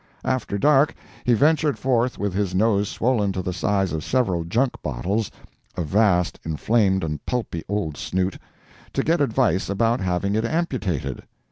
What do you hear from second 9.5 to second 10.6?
about having it